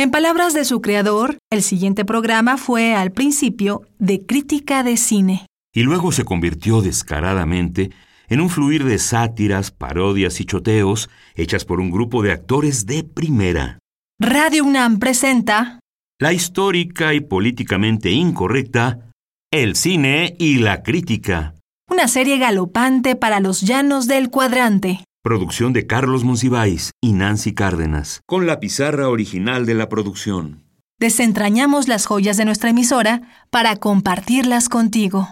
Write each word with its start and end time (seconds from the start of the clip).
En 0.00 0.10
palabras 0.10 0.54
de 0.54 0.64
su 0.64 0.80
creador, 0.80 1.36
el 1.52 1.62
siguiente 1.62 2.06
programa 2.06 2.56
fue 2.56 2.94
al 2.94 3.12
principio 3.12 3.82
de 3.98 4.24
crítica 4.24 4.82
de 4.82 4.96
cine. 4.96 5.44
Y 5.74 5.82
luego 5.82 6.10
se 6.10 6.24
convirtió 6.24 6.80
descaradamente 6.80 7.90
en 8.28 8.40
un 8.40 8.48
fluir 8.48 8.84
de 8.84 8.96
sátiras, 8.98 9.70
parodias 9.70 10.40
y 10.40 10.46
choteos 10.46 11.10
hechas 11.34 11.66
por 11.66 11.80
un 11.80 11.90
grupo 11.90 12.22
de 12.22 12.32
actores 12.32 12.86
de 12.86 13.04
primera. 13.04 13.78
Radio 14.18 14.64
UNAM 14.64 15.00
presenta 15.00 15.80
La 16.18 16.32
histórica 16.32 17.12
y 17.12 17.20
políticamente 17.20 18.10
incorrecta 18.10 19.10
El 19.52 19.76
cine 19.76 20.34
y 20.38 20.60
la 20.60 20.82
crítica. 20.82 21.56
una 21.90 22.08
serie 22.08 22.38
galopante 22.38 23.16
para 23.16 23.40
los 23.40 23.60
llanos 23.60 24.06
del 24.06 24.30
cuadrante. 24.30 25.04
Producción 25.22 25.74
de 25.74 25.86
Carlos 25.86 26.24
Monsiváis 26.24 26.92
y 26.98 27.12
Nancy 27.12 27.52
Cárdenas, 27.52 28.22
con 28.24 28.46
la 28.46 28.58
pizarra 28.58 29.10
original 29.10 29.66
de 29.66 29.74
la 29.74 29.90
producción. 29.90 30.62
Desentrañamos 30.98 31.88
las 31.88 32.06
joyas 32.06 32.38
de 32.38 32.46
nuestra 32.46 32.70
emisora 32.70 33.20
para 33.50 33.76
compartirlas 33.76 34.70
contigo. 34.70 35.26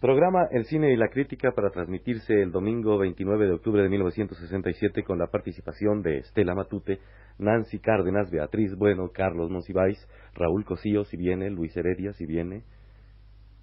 Programa 0.00 0.48
El 0.50 0.64
cine 0.64 0.94
y 0.94 0.96
la 0.96 1.08
crítica 1.08 1.52
para 1.52 1.68
transmitirse 1.68 2.32
el 2.40 2.50
domingo 2.50 2.96
29 2.96 3.44
de 3.44 3.52
octubre 3.52 3.82
de 3.82 3.90
1967 3.90 5.04
con 5.04 5.18
la 5.18 5.26
participación 5.26 6.00
de 6.00 6.20
Estela 6.20 6.54
Matute, 6.54 7.00
Nancy 7.38 7.78
Cárdenas, 7.78 8.30
Beatriz 8.30 8.74
Bueno, 8.74 9.10
Carlos 9.12 9.50
Monsiváis, 9.50 9.98
Raúl 10.32 10.64
Cosío, 10.64 11.04
si 11.04 11.18
viene, 11.18 11.50
Luis 11.50 11.76
Heredia, 11.76 12.14
si 12.14 12.24
viene, 12.24 12.62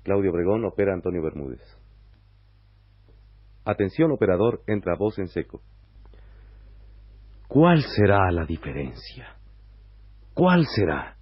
Claudio 0.03 0.29
Obregón, 0.29 0.65
opera 0.65 0.93
Antonio 0.93 1.23
Bermúdez. 1.23 1.61
Atención 3.67 4.11
operador, 4.13 4.61
entra 4.65 4.95
voz 4.95 5.19
en 5.19 5.27
seco. 5.27 5.59
¿Cuál 7.49 7.81
será 7.81 8.31
la 8.31 8.45
diferencia? 8.45 9.35
¿Cuál 10.33 10.65
será? 10.65 11.17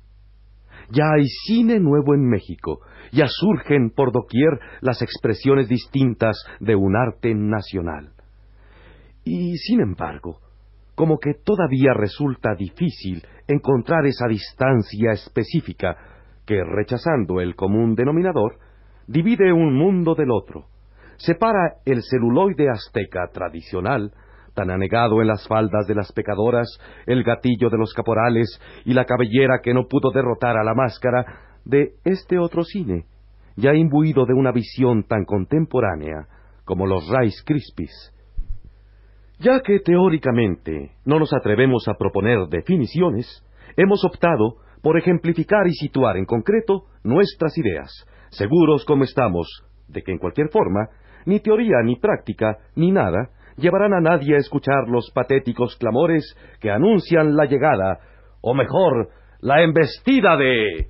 Ya 0.91 1.05
hay 1.15 1.25
cine 1.25 1.79
nuevo 1.79 2.13
en 2.13 2.29
México, 2.29 2.81
ya 3.11 3.25
surgen 3.27 3.89
por 3.89 4.11
doquier 4.11 4.59
las 4.81 5.01
expresiones 5.01 5.67
distintas 5.67 6.37
de 6.59 6.75
un 6.75 6.95
arte 6.95 7.33
nacional. 7.33 8.13
Y 9.23 9.57
sin 9.57 9.81
embargo, 9.81 10.41
como 10.93 11.17
que 11.17 11.33
todavía 11.33 11.93
resulta 11.95 12.53
difícil 12.53 13.25
encontrar 13.47 14.05
esa 14.05 14.27
distancia 14.27 15.13
específica 15.13 15.97
que, 16.45 16.63
rechazando 16.63 17.41
el 17.41 17.55
común 17.55 17.95
denominador, 17.95 18.59
divide 19.07 19.51
un 19.51 19.75
mundo 19.75 20.13
del 20.13 20.29
otro, 20.29 20.67
separa 21.17 21.77
el 21.85 22.01
celuloide 22.03 22.69
azteca 22.69 23.27
tradicional, 23.33 24.11
tan 24.53 24.71
anegado 24.71 25.21
en 25.21 25.27
las 25.27 25.47
faldas 25.47 25.85
de 25.87 25.95
las 25.95 26.11
pecadoras, 26.11 26.67
el 27.05 27.23
gatillo 27.23 27.69
de 27.69 27.77
los 27.77 27.93
caporales 27.93 28.59
y 28.85 28.93
la 28.93 29.05
cabellera 29.05 29.59
que 29.61 29.73
no 29.73 29.87
pudo 29.87 30.11
derrotar 30.11 30.57
a 30.57 30.63
la 30.63 30.73
máscara, 30.73 31.25
de 31.65 31.95
este 32.03 32.37
otro 32.37 32.63
cine, 32.63 33.05
ya 33.55 33.73
imbuido 33.73 34.25
de 34.25 34.33
una 34.33 34.51
visión 34.51 35.03
tan 35.03 35.25
contemporánea 35.25 36.27
como 36.63 36.85
los 36.87 37.09
Rice 37.09 37.43
Krispies. 37.45 38.13
Ya 39.39 39.59
que 39.61 39.79
teóricamente 39.79 40.91
no 41.03 41.19
nos 41.19 41.33
atrevemos 41.33 41.87
a 41.87 41.95
proponer 41.95 42.47
definiciones, 42.49 43.43
hemos 43.75 44.05
optado 44.05 44.57
por 44.81 44.97
ejemplificar 44.97 45.67
y 45.67 45.73
situar 45.73 46.17
en 46.17 46.25
concreto 46.25 46.85
nuestras 47.03 47.57
ideas, 47.57 47.91
seguros 48.29 48.85
como 48.85 49.03
estamos 49.03 49.47
de 49.87 50.01
que 50.01 50.11
en 50.11 50.17
cualquier 50.17 50.49
forma, 50.49 50.89
ni 51.25 51.39
teoría 51.39 51.81
ni 51.83 51.95
práctica 51.97 52.57
ni 52.75 52.91
nada 52.91 53.29
llevarán 53.57 53.93
a 53.93 54.01
nadie 54.01 54.35
a 54.35 54.39
escuchar 54.39 54.87
los 54.87 55.11
patéticos 55.11 55.75
clamores 55.77 56.35
que 56.59 56.71
anuncian 56.71 57.35
la 57.35 57.45
llegada, 57.45 57.99
o 58.41 58.53
mejor, 58.53 59.09
la 59.41 59.61
embestida 59.61 60.37
de... 60.37 60.87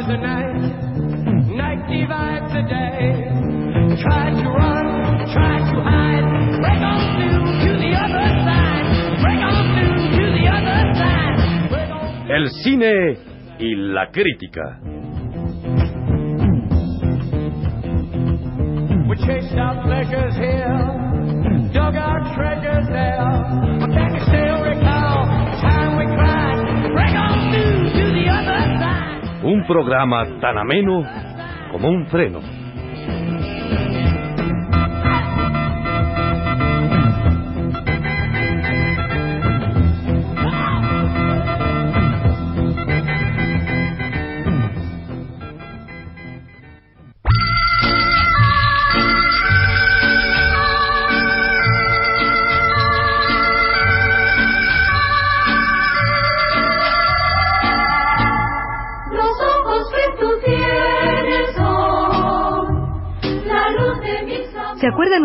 The 0.00 0.16
night, 0.16 0.56
night 1.54 1.86
divides 1.88 2.52
the 2.52 2.62
day. 2.62 3.20
El 12.40 12.48
cine 12.48 13.18
y 13.58 13.74
la 13.74 14.10
crítica. 14.10 14.80
We 19.06 19.16
chased 19.16 19.58
our 19.58 19.82
pleasures 19.82 20.34
here, 20.36 21.70
dug 21.74 21.96
our 21.96 22.34
treasures 22.34 22.86
there. 22.88 23.20
But 23.80 23.90
can 23.92 24.14
you 24.14 24.20
still 24.24 24.62
recall 24.64 25.26
the 25.26 25.60
time 25.60 25.98
we 25.98 26.06
cried, 26.16 26.92
break 26.94 27.14
on 27.14 27.52
through 27.52 27.92
to 27.92 28.04
the 28.08 28.26
other 28.32 28.56
side? 28.80 29.44
Un 29.44 29.66
programa 29.66 30.24
tan 30.40 30.56
ameno 30.56 31.04
como 31.70 31.90
un 31.90 32.06
freno. 32.06 32.59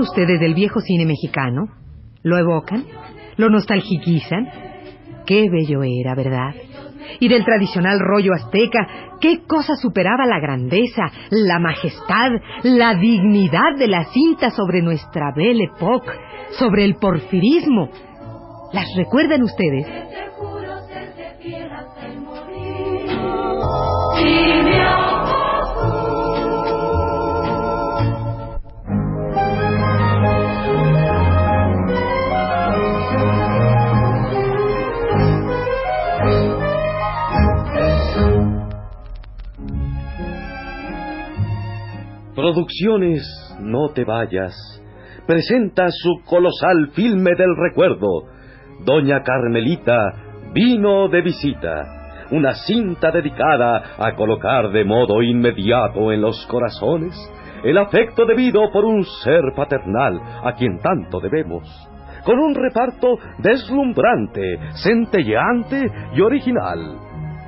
Ustedes 0.06 0.40
del 0.40 0.54
viejo 0.54 0.80
cine 0.82 1.06
mexicano? 1.06 1.68
¿Lo 2.24 2.38
evocan? 2.38 2.86
¿Lo 3.38 3.50
nostalgiquizan? 3.50 4.48
Qué 5.26 5.50
bello 5.50 5.82
era, 5.84 6.16
¿verdad? 6.16 6.54
Y 7.20 7.28
del 7.28 7.44
tradicional 7.44 8.00
rollo 8.00 8.34
azteca, 8.34 8.88
¿qué 9.20 9.44
cosa 9.48 9.76
superaba 9.76 10.26
la 10.26 10.40
grandeza, 10.40 11.12
la 11.32 11.60
majestad, 11.60 12.32
la 12.64 12.96
dignidad 12.96 13.76
de 13.78 13.88
la 13.88 14.06
cinta 14.06 14.52
sobre 14.52 14.82
nuestra 14.82 15.32
Belle 15.36 15.66
Époque, 15.76 16.12
sobre 16.52 16.86
el 16.86 16.96
porfirismo? 16.96 17.90
¿Las 18.74 18.88
recuerdan 18.96 19.44
ustedes? 19.44 19.88
Producciones 42.46 43.24
No 43.60 43.90
te 43.90 44.06
vayas. 44.06 44.54
Presenta 45.26 45.88
su 45.90 46.22
colosal 46.30 46.92
filme 46.94 47.32
del 47.36 47.56
recuerdo, 47.58 48.26
Doña 48.86 49.24
Carmelita 49.24 50.14
vino 50.54 51.08
de 51.08 51.22
visita, 51.24 52.28
una 52.30 52.54
cinta 52.54 53.10
dedicada 53.10 53.96
a 53.98 54.14
colocar 54.14 54.70
de 54.70 54.86
modo 54.86 55.24
inmediato 55.24 56.12
en 56.12 56.22
los 56.22 56.46
corazones 56.46 57.16
el 57.64 57.80
afecto 57.80 58.28
debido 58.28 58.72
por 58.72 58.86
un 58.86 59.04
ser 59.24 59.42
paternal 59.56 60.22
a 60.44 60.54
quien 60.54 60.78
tanto 60.82 61.20
debemos, 61.20 61.68
con 62.26 62.38
un 62.38 62.54
reparto 62.54 63.18
deslumbrante, 63.40 64.60
centelleante 64.84 65.82
y 66.14 66.22
original. 66.22 66.96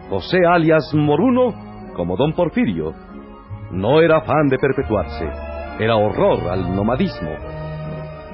José 0.09 0.39
alias 0.44 0.91
Moruno 0.95 1.53
como 1.95 2.15
don 2.15 2.33
Porfirio, 2.33 2.94
no 3.71 4.01
era 4.01 4.17
afán 4.17 4.47
de 4.49 4.57
perpetuarse, 4.57 5.25
era 5.79 5.95
horror 5.95 6.49
al 6.49 6.75
nomadismo. 6.75 7.31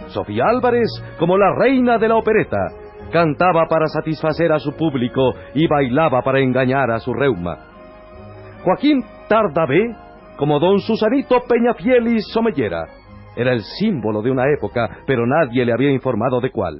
Sofía 0.07 0.45
Álvarez, 0.47 0.89
como 1.17 1.37
la 1.37 1.55
reina 1.55 1.97
de 1.97 2.07
la 2.07 2.15
opereta, 2.15 2.69
cantaba 3.11 3.67
para 3.67 3.87
satisfacer 3.87 4.51
a 4.51 4.59
su 4.59 4.73
público 4.75 5.33
y 5.53 5.67
bailaba 5.67 6.21
para 6.21 6.39
engañar 6.39 6.91
a 6.91 6.99
su 6.99 7.13
reuma. 7.13 7.57
Joaquín 8.63 9.03
Tardavé, 9.27 9.95
como 10.37 10.59
don 10.59 10.79
Susanito 10.79 11.41
Peñafiel 11.47 12.07
y 12.07 12.21
Somellera, 12.21 12.85
era 13.35 13.51
el 13.51 13.61
símbolo 13.61 14.21
de 14.21 14.31
una 14.31 14.43
época, 14.55 14.99
pero 15.05 15.25
nadie 15.25 15.65
le 15.65 15.73
había 15.73 15.91
informado 15.91 16.39
de 16.39 16.51
cuál. 16.51 16.79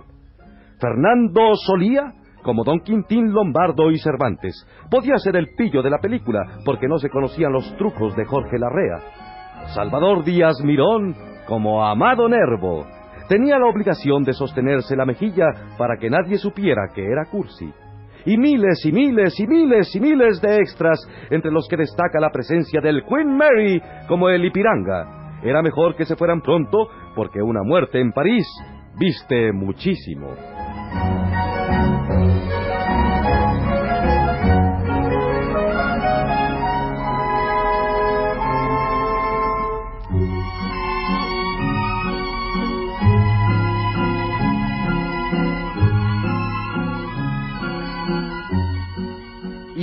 Fernando 0.80 1.56
Solía, 1.56 2.14
como 2.44 2.64
don 2.64 2.82
Quintín 2.82 3.32
Lombardo 3.32 3.90
y 3.90 3.98
Cervantes, 3.98 4.68
podía 4.92 5.18
ser 5.18 5.36
el 5.38 5.56
pillo 5.56 5.82
de 5.82 5.90
la 5.90 5.98
película, 5.98 6.60
porque 6.66 6.88
no 6.88 6.98
se 6.98 7.10
conocían 7.10 7.54
los 7.54 7.76
trucos 7.78 8.16
de 8.16 8.26
Jorge 8.26 8.60
Larrea. 8.60 9.00
Salvador 9.74 10.24
Díaz 10.24 10.62
Mirón 10.64 11.16
como 11.48 11.86
Amado 11.86 12.28
Nervo. 12.30 12.86
Tenía 13.28 13.58
la 13.58 13.68
obligación 13.68 14.24
de 14.24 14.34
sostenerse 14.34 14.96
la 14.96 15.06
mejilla 15.06 15.46
para 15.78 15.98
que 15.98 16.10
nadie 16.10 16.38
supiera 16.38 16.90
que 16.94 17.06
era 17.06 17.26
cursi. 17.26 17.72
Y 18.26 18.38
miles 18.38 18.86
y 18.86 18.92
miles 18.92 19.40
y 19.40 19.48
miles 19.48 19.96
y 19.96 20.00
miles 20.00 20.42
de 20.42 20.58
extras, 20.58 21.00
entre 21.30 21.52
los 21.52 21.68
que 21.68 21.78
destaca 21.78 22.20
la 22.20 22.30
presencia 22.30 22.80
del 22.82 23.04
Queen 23.04 23.36
Mary 23.36 23.82
como 24.08 24.30
el 24.30 24.46
Ipiranga. 24.46 25.40
Era 25.44 25.62
mejor 25.62 25.96
que 25.96 26.06
se 26.06 26.16
fueran 26.16 26.42
pronto, 26.42 26.88
porque 27.16 27.42
una 27.42 27.64
muerte 27.64 28.00
en 28.00 28.12
París 28.12 28.48
viste 28.98 29.52
muchísimo. 29.52 30.53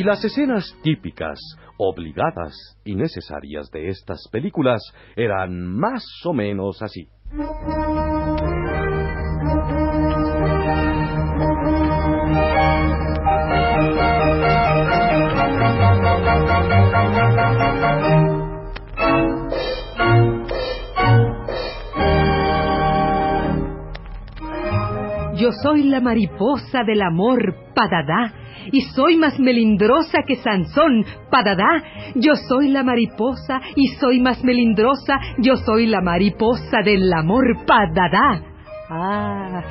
Y 0.00 0.02
las 0.02 0.24
escenas 0.24 0.74
típicas, 0.82 1.38
obligadas 1.76 2.54
y 2.86 2.94
necesarias 2.94 3.70
de 3.70 3.88
estas 3.88 4.26
películas 4.32 4.80
eran 5.14 5.66
más 5.66 6.02
o 6.24 6.32
menos 6.32 6.80
así. 6.80 7.06
Yo 25.36 25.50
soy 25.62 25.82
la 25.82 26.00
mariposa 26.00 26.84
del 26.86 27.02
amor, 27.02 27.54
padadá, 27.74 28.39
y 28.72 28.82
soy 28.82 29.16
más 29.16 29.38
melindrosa 29.38 30.22
que 30.26 30.36
Sansón, 30.36 31.04
padadá. 31.30 31.82
Yo 32.14 32.34
soy 32.48 32.68
la 32.68 32.82
mariposa 32.82 33.60
y 33.76 33.88
soy 33.98 34.20
más 34.20 34.42
melindrosa, 34.44 35.14
yo 35.38 35.56
soy 35.56 35.86
la 35.86 36.00
mariposa 36.00 36.82
del 36.84 37.12
amor, 37.12 37.64
padadá. 37.66 38.44
Ah, 38.92 39.62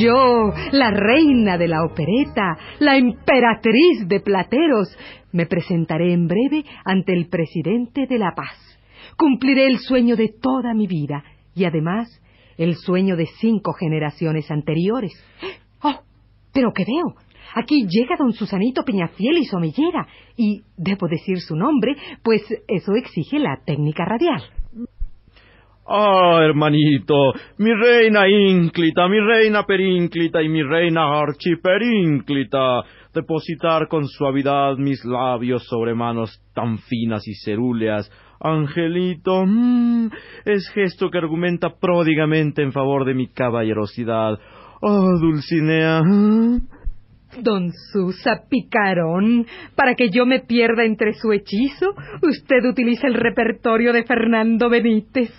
yo, 0.00 0.52
la 0.70 0.92
reina 0.92 1.58
de 1.58 1.66
la 1.66 1.84
opereta, 1.84 2.56
la 2.78 2.96
emperatriz 2.96 4.06
de 4.06 4.20
plateros, 4.20 4.96
me 5.32 5.46
presentaré 5.46 6.12
en 6.12 6.28
breve 6.28 6.64
ante 6.84 7.12
el 7.12 7.28
presidente 7.28 8.06
de 8.06 8.18
la 8.18 8.32
paz. 8.36 8.56
Cumpliré 9.16 9.66
el 9.66 9.78
sueño 9.78 10.14
de 10.14 10.28
toda 10.28 10.74
mi 10.74 10.86
vida 10.86 11.24
y 11.54 11.64
además 11.64 12.08
el 12.56 12.76
sueño 12.76 13.16
de 13.16 13.26
cinco 13.40 13.72
generaciones 13.72 14.50
anteriores. 14.50 15.12
¡Oh! 15.82 16.00
¿Pero 16.52 16.72
qué 16.72 16.84
veo? 16.84 17.16
Aquí 17.54 17.86
llega 17.88 18.16
don 18.18 18.32
Susanito 18.32 18.84
Peñafiel 18.84 19.38
y 19.38 19.44
Somellera, 19.44 20.06
y 20.36 20.62
debo 20.76 21.08
decir 21.08 21.40
su 21.40 21.56
nombre, 21.56 21.96
pues 22.22 22.42
eso 22.66 22.94
exige 22.94 23.38
la 23.38 23.60
técnica 23.64 24.04
radial. 24.04 24.42
Ah, 25.90 26.40
hermanito, 26.42 27.32
mi 27.56 27.72
reina 27.72 28.28
ínclita, 28.28 29.08
mi 29.08 29.20
reina 29.20 29.62
perínclita 29.62 30.42
y 30.42 30.48
mi 30.50 30.62
reina 30.62 31.18
archiperínclita, 31.18 32.82
depositar 33.14 33.88
con 33.88 34.06
suavidad 34.06 34.76
mis 34.76 35.02
labios 35.06 35.64
sobre 35.64 35.94
manos 35.94 36.42
tan 36.54 36.76
finas 36.76 37.26
y 37.26 37.32
cerúleas, 37.42 38.10
Angelito, 38.40 39.46
mm, 39.46 40.10
es 40.44 40.68
gesto 40.74 41.10
que 41.10 41.18
argumenta 41.18 41.70
pródigamente 41.80 42.62
en 42.62 42.72
favor 42.72 43.04
de 43.04 43.14
mi 43.14 43.28
caballerosidad. 43.28 44.38
Oh, 44.80 45.18
Dulcinea. 45.18 46.02
mm, 46.04 46.77
Don 47.42 47.70
Susa 47.92 48.42
Picarón, 48.48 49.46
para 49.76 49.94
que 49.94 50.10
yo 50.10 50.26
me 50.26 50.40
pierda 50.40 50.84
entre 50.84 51.12
su 51.14 51.32
hechizo, 51.32 51.94
usted 52.22 52.64
utiliza 52.68 53.06
el 53.06 53.14
repertorio 53.14 53.92
de 53.92 54.04
Fernando 54.04 54.68
Benítez. 54.70 55.30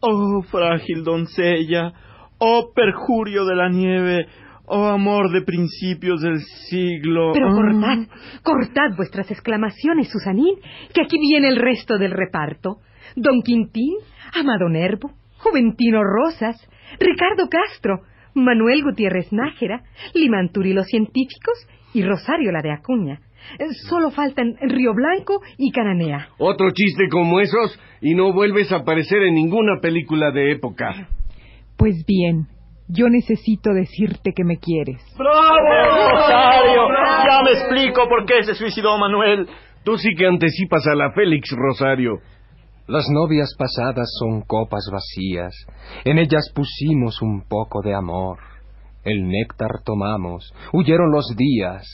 Oh, 0.00 0.42
frágil 0.50 1.04
doncella. 1.04 1.92
Oh, 2.38 2.72
perjurio 2.74 3.44
de 3.44 3.54
la 3.54 3.68
nieve. 3.68 4.26
Oh, 4.66 4.86
amor 4.88 5.32
de 5.32 5.42
principios 5.42 6.20
del 6.20 6.40
siglo. 6.68 7.32
Pero 7.32 7.48
Ah. 7.48 7.54
cortad, 7.54 7.98
cortad 8.42 8.96
vuestras 8.96 9.30
exclamaciones, 9.30 10.10
Susanín, 10.10 10.56
que 10.92 11.00
aquí 11.00 11.18
viene 11.18 11.48
el 11.48 11.56
resto 11.56 11.96
del 11.96 12.10
reparto. 12.10 12.76
Don 13.16 13.40
Quintín, 13.42 13.94
Amado 14.38 14.68
Nervo, 14.68 15.10
Juventino 15.38 16.02
Rosas, 16.04 16.56
Ricardo 17.00 17.48
Castro, 17.48 18.02
Manuel 18.44 18.82
Gutiérrez 18.82 19.32
Nájera, 19.32 19.82
Limanturi 20.14 20.72
los 20.72 20.86
científicos 20.86 21.66
y 21.94 22.02
Rosario 22.02 22.52
la 22.52 22.62
de 22.62 22.72
Acuña. 22.72 23.20
Eh, 23.58 23.66
Solo 23.88 24.10
faltan 24.10 24.54
Río 24.60 24.92
Blanco 24.94 25.40
y 25.56 25.70
Cananea. 25.70 26.28
Otro 26.38 26.70
chiste 26.70 27.08
como 27.08 27.40
esos 27.40 27.78
y 28.00 28.14
no 28.14 28.32
vuelves 28.32 28.72
a 28.72 28.76
aparecer 28.76 29.22
en 29.22 29.34
ninguna 29.34 29.80
película 29.80 30.30
de 30.30 30.52
época. 30.52 31.08
Pues 31.76 32.04
bien, 32.06 32.46
yo 32.88 33.08
necesito 33.08 33.72
decirte 33.72 34.32
que 34.34 34.44
me 34.44 34.58
quieres. 34.58 35.02
¡Bravo, 35.16 36.10
Rosario! 36.10 36.82
Ya 37.26 37.42
me 37.44 37.50
explico 37.52 38.08
por 38.08 38.24
qué 38.26 38.42
se 38.42 38.54
suicidó 38.54 38.98
Manuel. 38.98 39.46
Tú 39.84 39.96
sí 39.96 40.10
que 40.16 40.26
anticipas 40.26 40.86
a 40.86 40.94
la 40.94 41.12
Félix, 41.12 41.50
Rosario. 41.56 42.18
Las 42.88 43.04
novias 43.10 43.54
pasadas 43.58 44.08
son 44.18 44.40
copas 44.46 44.88
vacías, 44.90 45.54
en 46.06 46.16
ellas 46.16 46.50
pusimos 46.54 47.20
un 47.20 47.46
poco 47.46 47.82
de 47.82 47.94
amor. 47.94 48.38
El 49.04 49.28
néctar 49.28 49.82
tomamos, 49.84 50.54
huyeron 50.72 51.12
los 51.12 51.26
días, 51.36 51.84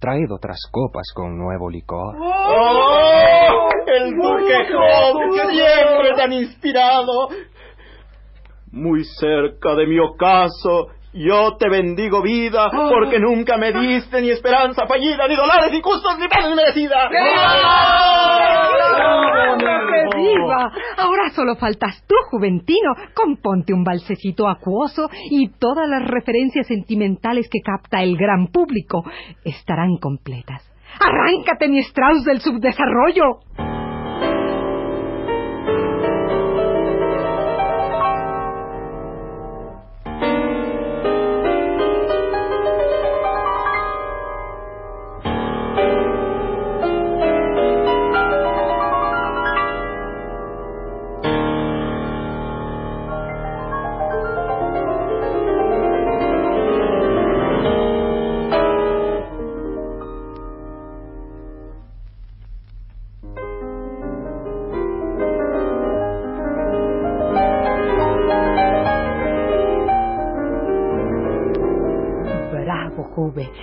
traed 0.00 0.30
otras 0.30 0.58
copas 0.70 1.06
con 1.14 1.38
nuevo 1.38 1.70
licor. 1.70 2.16
¡Oh! 2.20 3.68
El 3.86 4.10
duque 4.10 4.70
Job, 4.70 5.50
siempre 5.50 6.14
tan 6.14 6.32
inspirado. 6.34 7.28
Muy 8.70 9.02
cerca 9.02 9.74
de 9.74 9.86
mi 9.86 9.98
ocaso, 9.98 10.88
yo 11.14 11.56
te 11.56 11.70
bendigo 11.70 12.20
vida, 12.20 12.68
porque 12.70 13.18
nunca 13.18 13.56
me 13.56 13.72
diste 13.72 14.20
ni 14.20 14.28
esperanza 14.28 14.86
fallida, 14.86 15.26
ni 15.26 15.36
dolores 15.36 15.72
injustos, 15.72 16.18
ni 16.18 16.28
pena 16.28 16.50
inmerecida. 16.50 17.08
Ahora 20.96 21.30
solo 21.34 21.56
faltas 21.56 22.04
tú, 22.06 22.14
Juventino. 22.30 22.94
Componte 23.14 23.72
un 23.72 23.84
balsecito 23.84 24.48
acuoso 24.48 25.08
y 25.30 25.48
todas 25.48 25.88
las 25.88 26.06
referencias 26.08 26.66
sentimentales 26.66 27.48
que 27.50 27.60
capta 27.60 28.02
el 28.02 28.16
gran 28.16 28.48
público 28.48 29.04
estarán 29.44 29.96
completas. 29.98 30.62
¡Arráncate, 31.00 31.68
mi 31.68 31.80
Strauss 31.80 32.24
del 32.24 32.40
subdesarrollo! 32.40 33.73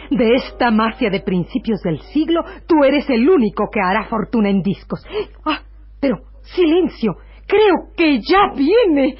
De 0.09 0.35
esta 0.35 0.71
mafia 0.71 1.09
de 1.09 1.19
principios 1.19 1.81
del 1.81 1.99
siglo, 2.13 2.41
tú 2.67 2.83
eres 2.85 3.09
el 3.09 3.29
único 3.29 3.69
que 3.69 3.81
hará 3.81 4.05
fortuna 4.05 4.49
en 4.49 4.61
discos. 4.61 5.05
Ah, 5.45 5.61
pero, 5.99 6.19
silencio. 6.41 7.15
Creo 7.47 7.93
que 7.97 8.19
ya 8.21 8.53
viene. 8.55 9.17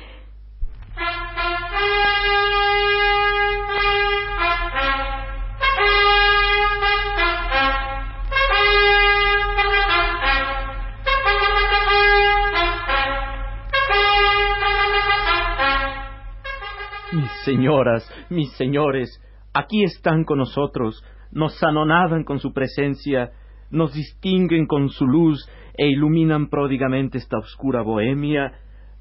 Mis 17.11 17.31
señoras, 17.43 18.09
mis 18.29 18.49
señores, 18.53 19.19
aquí 19.53 19.83
están 19.83 20.23
con 20.23 20.39
nosotros, 20.39 21.03
nos 21.31 21.61
anonadan 21.63 22.23
con 22.23 22.39
su 22.39 22.53
presencia, 22.53 23.31
nos 23.69 23.93
distinguen 23.93 24.67
con 24.67 24.89
su 24.89 25.05
luz 25.05 25.47
e 25.77 25.87
iluminan 25.87 26.49
pródigamente 26.49 27.17
esta 27.17 27.37
oscura 27.37 27.81
bohemia, 27.81 28.53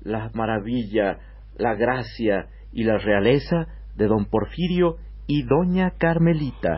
la 0.02 0.30
maravilla, 0.34 1.18
la 1.56 1.74
gracia 1.74 2.48
y 2.72 2.84
la 2.84 2.98
realeza 2.98 3.66
de 3.96 4.06
don 4.06 4.26
Porfirio 4.26 4.96
y 5.26 5.44
doña 5.44 5.92
Carmelita. 5.96 6.74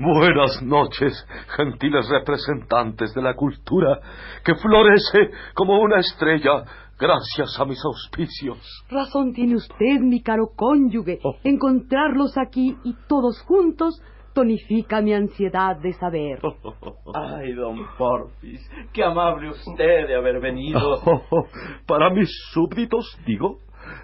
Buenas 0.00 0.62
noches, 0.62 1.12
gentiles 1.56 2.06
representantes 2.10 3.14
de 3.14 3.22
la 3.22 3.34
cultura, 3.34 4.00
que 4.44 4.54
florece 4.56 5.30
como 5.54 5.80
una 5.80 6.00
estrella 6.00 6.64
gracias 6.98 7.58
a 7.58 7.64
mis 7.64 7.78
auspicios. 7.84 8.58
Razón 8.90 9.32
tiene 9.32 9.56
usted, 9.56 10.00
mi 10.00 10.22
caro 10.22 10.50
cónyuge. 10.54 11.18
Encontrarlos 11.44 12.36
aquí 12.38 12.76
y 12.84 12.94
todos 13.08 13.40
juntos 13.42 14.00
tonifica 14.34 15.00
mi 15.00 15.14
ansiedad 15.14 15.76
de 15.80 15.92
saber. 15.94 16.40
Ay, 17.14 17.52
don 17.54 17.78
Porfis, 17.96 18.60
qué 18.92 19.04
amable 19.04 19.50
usted 19.50 20.08
de 20.08 20.14
haber 20.16 20.40
venido. 20.40 20.80
para 21.86 22.10
mis 22.10 22.30
súbditos, 22.52 23.18
digo, 23.26 23.58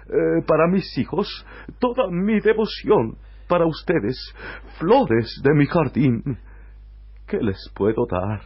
eh, 0.07 0.43
para 0.47 0.67
mis 0.67 0.97
hijos, 0.97 1.45
toda 1.79 2.07
mi 2.09 2.39
devoción. 2.39 3.17
Para 3.47 3.65
ustedes, 3.65 4.15
flores 4.79 5.41
de 5.43 5.53
mi 5.53 5.65
jardín. 5.65 6.23
¿Qué 7.27 7.37
les 7.41 7.59
puedo 7.75 8.05
dar? 8.09 8.39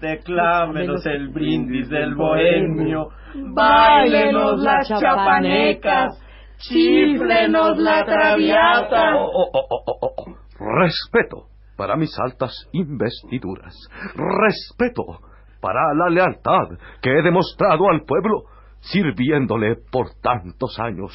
Declámenos 0.00 1.04
el 1.06 1.28
brindis 1.28 1.88
del 1.88 2.14
bohemio, 2.14 3.08
Báilenos 3.34 4.60
las 4.60 4.88
chapanecas, 4.88 6.20
chiflenos 6.58 7.78
la 7.78 8.04
traviata. 8.04 9.16
Oh, 9.16 9.30
oh, 9.32 9.50
oh, 9.52 9.68
oh, 9.70 9.96
oh, 10.00 10.14
oh. 10.16 10.34
Respeto 10.58 11.48
para 11.76 11.96
mis 11.96 12.16
altas 12.18 12.68
investiduras. 12.72 13.74
Respeto 14.14 15.20
para 15.60 15.94
la 15.94 16.10
lealtad 16.10 16.78
que 17.00 17.10
he 17.10 17.22
demostrado 17.22 17.88
al 17.90 18.02
pueblo 18.04 18.44
sirviéndole 18.80 19.76
por 19.90 20.08
tantos 20.22 20.78
años. 20.78 21.12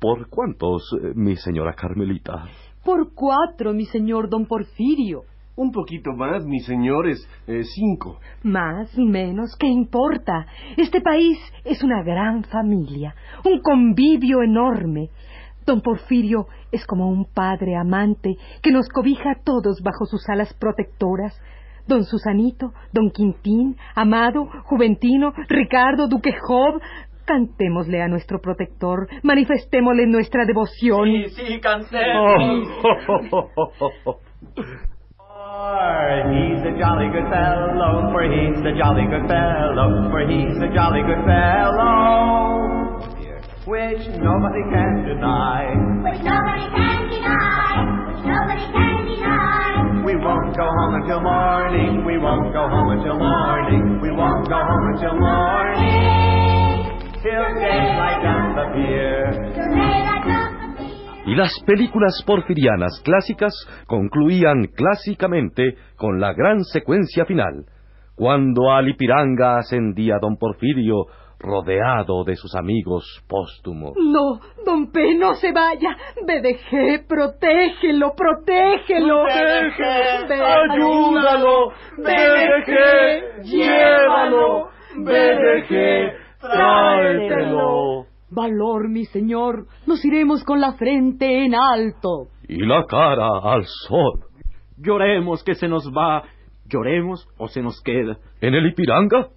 ¿Por 0.00 0.28
cuántos, 0.28 0.82
eh, 1.00 1.12
mi 1.14 1.36
señora 1.36 1.74
Carmelita? 1.74 2.44
Por 2.84 3.14
cuatro, 3.14 3.72
mi 3.72 3.84
señor 3.84 4.28
don 4.28 4.46
Porfirio. 4.46 5.22
Un 5.54 5.70
poquito 5.70 6.12
más, 6.12 6.46
mis 6.46 6.64
señores, 6.64 7.28
eh, 7.46 7.62
cinco. 7.64 8.18
Más, 8.42 8.96
menos, 8.96 9.54
¿qué 9.58 9.66
importa? 9.66 10.46
Este 10.78 11.02
país 11.02 11.38
es 11.64 11.82
una 11.82 12.02
gran 12.02 12.42
familia, 12.44 13.14
un 13.44 13.60
convivio 13.60 14.42
enorme. 14.42 15.10
Don 15.66 15.82
Porfirio 15.82 16.46
es 16.72 16.86
como 16.86 17.06
un 17.08 17.26
padre 17.26 17.76
amante 17.76 18.36
que 18.62 18.72
nos 18.72 18.88
cobija 18.88 19.32
a 19.32 19.42
todos 19.44 19.82
bajo 19.82 20.06
sus 20.06 20.26
alas 20.30 20.54
protectoras. 20.54 21.38
Don 21.86 22.04
Susanito, 22.04 22.72
Don 22.92 23.10
Quintín, 23.10 23.76
Amado, 23.94 24.48
Juventino, 24.64 25.34
Ricardo, 25.48 26.08
Duque 26.08 26.32
Job, 26.40 26.80
cantémosle 27.26 28.00
a 28.00 28.08
nuestro 28.08 28.40
protector, 28.40 29.06
manifestémosle 29.22 30.06
nuestra 30.06 30.46
devoción. 30.46 31.04
Sí, 31.04 31.28
sí, 31.28 31.60
cantemos. 31.60 32.68
He's 35.52 36.64
a 36.64 36.72
jolly 36.80 37.12
good 37.12 37.28
fellow, 37.28 38.08
for 38.08 38.24
he's 38.24 38.56
a 38.64 38.72
jolly 38.72 39.04
good 39.04 39.28
fellow, 39.28 40.08
for 40.08 40.24
he's 40.24 40.56
a 40.56 40.72
jolly 40.72 41.04
good 41.04 41.20
fellow, 41.28 43.04
which 43.68 44.00
nobody 44.16 44.64
can 44.72 45.04
deny. 45.04 45.76
Which 46.08 46.24
nobody 46.24 46.66
can 46.72 47.00
deny, 47.12 47.84
which 48.08 48.24
nobody 48.24 48.64
can 48.72 49.04
deny. 49.04 50.00
We 50.06 50.16
won't 50.16 50.56
go 50.56 50.64
home 50.64 50.94
until 51.04 51.20
morning, 51.20 52.06
we 52.06 52.16
won't 52.16 52.52
go 52.54 52.64
home 52.68 52.96
until 52.96 53.18
morning, 53.18 54.00
we 54.00 54.10
won't 54.10 54.48
go 54.48 54.56
home 54.56 54.94
until 54.96 55.20
morning, 55.20 56.96
till 57.20 57.44
daylight 57.60 58.24
does 58.24 58.56
appear. 58.56 59.52
Till 59.52 59.68
daylight 59.68 60.00
does 60.00 60.08
appear. 60.08 60.11
Y 61.24 61.36
las 61.36 61.52
películas 61.64 62.22
porfirianas 62.26 63.00
clásicas 63.04 63.54
concluían 63.86 64.66
clásicamente 64.74 65.76
con 65.96 66.20
la 66.20 66.32
gran 66.32 66.64
secuencia 66.64 67.24
final, 67.24 67.66
cuando 68.16 68.72
a 68.72 68.82
Lipiranga 68.82 69.58
ascendía 69.58 70.18
don 70.20 70.36
Porfirio 70.36 71.06
rodeado 71.38 72.24
de 72.24 72.36
sus 72.36 72.54
amigos 72.54 73.04
póstumos. 73.28 73.92
No, 73.96 74.40
don 74.64 74.90
P, 74.90 75.14
no 75.16 75.34
se 75.34 75.52
vaya. 75.52 75.96
BDG, 76.24 77.06
protégelo, 77.06 78.14
protégelo. 78.16 79.24
¡Ayúdalo! 80.72 81.72
BDG, 81.98 83.42
llévalo. 83.42 84.70
BDG, 84.96 86.12
tráetelo. 86.40 88.11
Valor, 88.34 88.88
mi 88.88 89.04
señor, 89.04 89.66
nos 89.86 90.02
iremos 90.04 90.42
con 90.44 90.60
la 90.60 90.72
frente 90.72 91.44
en 91.44 91.54
alto. 91.54 92.28
Y 92.48 92.64
la 92.64 92.86
cara 92.86 93.28
al 93.42 93.64
sol. 93.66 94.24
Lloremos 94.78 95.44
que 95.44 95.54
se 95.54 95.68
nos 95.68 95.86
va, 95.90 96.22
lloremos 96.66 97.28
o 97.38 97.48
se 97.48 97.62
nos 97.62 97.80
queda. 97.82 98.16
En 98.40 98.54
el 98.54 98.66
Ipiranga 98.66 99.28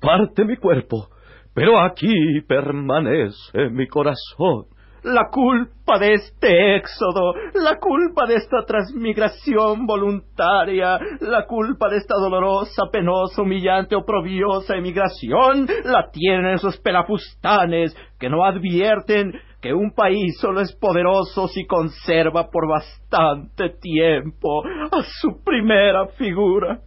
parte 0.00 0.44
mi 0.44 0.56
cuerpo, 0.56 1.08
pero 1.54 1.80
aquí 1.80 2.12
permanece 2.46 3.70
mi 3.70 3.86
corazón. 3.88 4.66
La 5.04 5.28
culpa 5.30 5.98
de 5.98 6.14
este 6.14 6.76
éxodo, 6.76 7.34
la 7.54 7.78
culpa 7.78 8.26
de 8.26 8.36
esta 8.36 8.64
transmigración 8.66 9.86
voluntaria, 9.86 10.98
la 11.20 11.46
culpa 11.46 11.90
de 11.90 11.98
esta 11.98 12.14
dolorosa, 12.16 12.84
penosa, 12.90 13.42
humillante, 13.42 13.94
oprobiosa 13.94 14.76
emigración, 14.76 15.66
la 15.84 16.10
tienen 16.10 16.54
esos 16.54 16.78
pelafustanes 16.78 17.94
que 18.18 18.30
no 18.30 18.44
advierten 18.44 19.32
que 19.60 19.74
un 19.74 19.92
país 19.92 20.38
solo 20.40 20.60
es 20.60 20.74
poderoso 20.74 21.48
si 21.48 21.66
conserva 21.66 22.50
por 22.50 22.68
bastante 22.68 23.70
tiempo 23.80 24.62
a 24.64 25.02
su 25.20 25.42
primera 25.44 26.06
figura. 26.18 26.80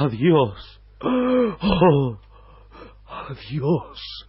Adiós. 0.00 0.80
Oh, 1.00 2.16
adiós. 3.08 4.28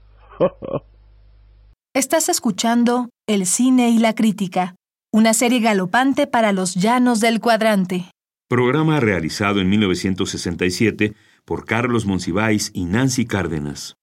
Estás 1.93 2.29
escuchando 2.29 3.09
El 3.25 3.45
cine 3.45 3.89
y 3.89 3.99
la 3.99 4.15
crítica, 4.15 4.75
una 5.09 5.33
serie 5.33 5.61
galopante 5.61 6.27
para 6.27 6.51
los 6.51 6.75
llanos 6.75 7.21
del 7.21 7.39
cuadrante. 7.39 8.11
Programa 8.49 8.99
realizado 8.99 9.61
en 9.61 9.69
1967 9.69 11.13
por 11.45 11.63
Carlos 11.63 12.05
Monsiváis 12.05 12.69
y 12.73 12.83
Nancy 12.83 13.25
Cárdenas. 13.25 13.95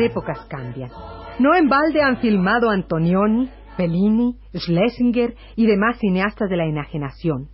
Épocas 0.00 0.40
cambian. 0.48 0.90
No 1.38 1.54
en 1.54 1.68
balde 1.68 2.02
han 2.02 2.18
filmado 2.18 2.70
Antonioni, 2.70 3.48
Fellini, 3.76 4.36
Schlesinger 4.54 5.34
y 5.56 5.66
demás 5.66 5.98
cineastas 5.98 6.50
de 6.50 6.56
la 6.56 6.66
enajenación. 6.66 7.48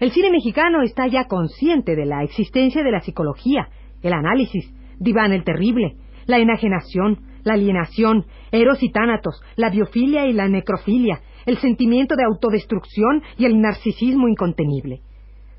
El 0.00 0.12
cine 0.12 0.30
mexicano 0.30 0.82
está 0.82 1.08
ya 1.08 1.24
consciente 1.24 1.96
de 1.96 2.06
la 2.06 2.22
existencia 2.22 2.84
de 2.84 2.92
la 2.92 3.00
psicología, 3.00 3.68
el 4.02 4.12
análisis, 4.12 4.72
Diván 5.00 5.32
el 5.32 5.42
Terrible, 5.42 5.96
la 6.26 6.38
enajenación, 6.38 7.20
la 7.42 7.54
alienación, 7.54 8.26
Eros 8.52 8.82
y 8.82 8.90
Tánatos, 8.90 9.42
la 9.56 9.70
biofilia 9.70 10.26
y 10.26 10.32
la 10.32 10.48
necrofilia, 10.48 11.20
el 11.46 11.58
sentimiento 11.58 12.14
de 12.14 12.24
autodestrucción 12.24 13.22
y 13.36 13.46
el 13.46 13.60
narcisismo 13.60 14.28
incontenible. 14.28 15.00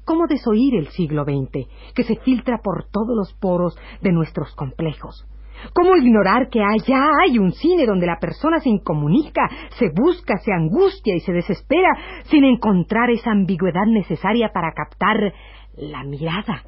¿Cómo 0.06 0.28
desoír 0.28 0.76
el 0.76 0.88
siglo 0.88 1.24
XX, 1.24 1.68
que 1.94 2.04
se 2.04 2.16
filtra 2.18 2.60
por 2.64 2.86
todos 2.90 3.16
los 3.16 3.34
poros 3.34 3.78
de 4.02 4.12
nuestros 4.12 4.56
complejos? 4.56 5.28
¿Cómo 5.74 5.96
ignorar 5.96 6.50
que 6.50 6.62
allá 6.62 7.02
hay 7.24 7.40
un 7.40 7.52
cine 7.52 7.86
donde 7.86 8.08
la 8.08 8.20
persona 8.20 8.60
se 8.60 8.70
incomunica, 8.70 9.48
se 9.78 9.90
busca, 9.90 10.38
se 10.38 10.52
angustia 10.54 11.16
y 11.16 11.20
se 11.20 11.34
desespera 11.34 11.90
sin 12.24 12.44
encontrar 12.44 13.10
esa 13.10 13.32
ambigüedad 13.32 13.86
necesaria 13.88 14.50
para 14.54 14.74
captar 14.74 15.34
la 15.76 16.04
mirada? 16.04 16.64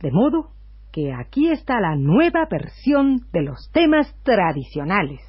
De 0.00 0.10
modo 0.10 0.50
que 0.92 1.12
aquí 1.12 1.48
está 1.50 1.80
la 1.80 1.96
nueva 1.96 2.46
versión 2.50 3.22
de 3.32 3.42
los 3.42 3.70
temas 3.72 4.14
tradicionales. 4.24 5.20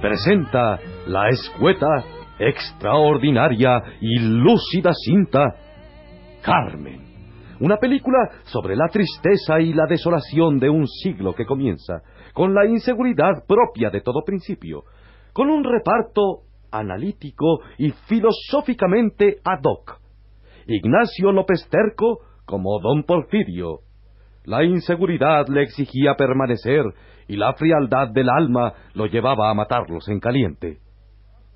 Presenta 0.00 0.78
la 1.06 1.28
escueta, 1.28 2.02
extraordinaria 2.38 3.82
y 4.00 4.18
lúcida 4.20 4.92
cinta 4.94 5.54
Carmen. 6.40 7.02
Una 7.60 7.76
película 7.76 8.18
sobre 8.44 8.76
la 8.76 8.88
tristeza 8.88 9.60
y 9.60 9.74
la 9.74 9.84
desolación 9.86 10.58
de 10.58 10.70
un 10.70 10.86
siglo 10.86 11.34
que 11.34 11.44
comienza, 11.44 12.00
con 12.32 12.54
la 12.54 12.64
inseguridad 12.64 13.44
propia 13.46 13.90
de 13.90 14.00
todo 14.00 14.22
principio, 14.24 14.84
con 15.34 15.50
un 15.50 15.62
reparto 15.62 16.44
analítico 16.72 17.60
y 17.76 17.90
filosóficamente 18.08 19.40
ad 19.44 19.60
hoc. 19.62 20.00
Ignacio 20.66 21.32
López 21.32 21.68
Terco 21.68 22.20
como 22.46 22.80
don 22.80 23.02
Porfirio. 23.02 23.80
La 24.44 24.64
inseguridad 24.64 25.46
le 25.48 25.62
exigía 25.62 26.14
permanecer 26.14 26.84
y 27.28 27.36
la 27.36 27.52
frialdad 27.54 28.08
del 28.08 28.28
alma 28.28 28.72
lo 28.94 29.06
llevaba 29.06 29.50
a 29.50 29.54
matarlos 29.54 30.08
en 30.08 30.20
caliente. 30.20 30.78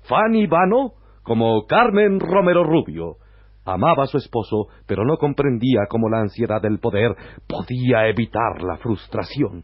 Fanny 0.03 0.47
Vano 0.47 0.93
como 1.23 1.65
Carmen 1.65 2.19
Romero 2.19 2.63
Rubio. 2.63 3.17
Amaba 3.65 4.03
a 4.03 4.07
su 4.07 4.17
esposo, 4.17 4.67
pero 4.85 5.03
no 5.03 5.17
comprendía 5.17 5.87
cómo 5.89 6.07
la 6.07 6.19
ansiedad 6.19 6.61
del 6.61 6.79
poder 6.79 7.15
podía 7.47 8.07
evitar 8.07 8.61
la 8.61 8.77
frustración. 8.77 9.63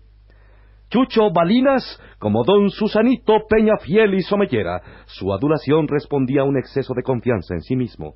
Chucho 0.89 1.31
Balinas 1.31 2.01
como 2.19 2.43
don 2.43 2.69
Susanito 2.69 3.45
Peñafiel 3.47 4.15
y 4.15 4.21
Somellera. 4.21 4.81
Su 5.05 5.31
adulación 5.31 5.87
respondía 5.87 6.41
a 6.41 6.45
un 6.45 6.57
exceso 6.57 6.93
de 6.95 7.03
confianza 7.03 7.53
en 7.53 7.61
sí 7.61 7.75
mismo. 7.75 8.15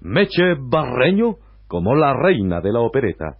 Meche 0.00 0.54
Barreño 0.58 1.36
como 1.68 1.94
la 1.94 2.14
reina 2.14 2.60
de 2.60 2.72
la 2.72 2.80
opereta. 2.80 3.36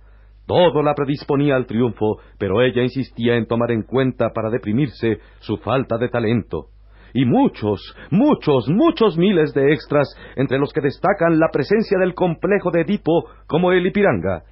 Todo 0.46 0.82
la 0.82 0.94
predisponía 0.94 1.56
al 1.56 1.66
triunfo, 1.66 2.18
pero 2.38 2.60
ella 2.62 2.82
insistía 2.82 3.36
en 3.36 3.46
tomar 3.46 3.70
en 3.70 3.82
cuenta 3.82 4.30
para 4.34 4.50
deprimirse 4.50 5.18
su 5.40 5.56
falta 5.58 5.96
de 5.96 6.08
talento. 6.08 6.66
Y 7.14 7.24
muchos, 7.24 7.80
muchos, 8.10 8.68
muchos 8.68 9.16
miles 9.16 9.54
de 9.54 9.72
extras, 9.72 10.08
entre 10.36 10.58
los 10.58 10.72
que 10.72 10.80
destacan 10.80 11.38
la 11.38 11.48
presencia 11.50 11.98
del 11.98 12.12
complejo 12.14 12.70
de 12.70 12.82
Edipo 12.82 13.26
como 13.46 13.72
el 13.72 13.86
Ipiranga. 13.86 14.42